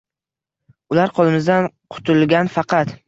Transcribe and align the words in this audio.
Ular 0.95 1.13
qoʻlimizdan 1.19 1.67
qutilgan 1.97 2.51
faqat 2.57 2.95